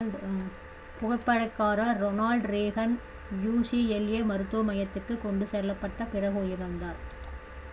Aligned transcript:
புகைப்படக்காரர் 0.95 1.99
Ronald 2.01 2.47
Reagan 2.51 2.95
ucla 3.43 3.99
மருத்துவ 4.29 4.63
மையத்திற்கு 4.63 5.17
கொண்டு 5.19 5.47
செல்லப்பட்ட 5.51 6.09
பிறகு 6.11 6.39
உயிரிழந்தார் 6.41 6.99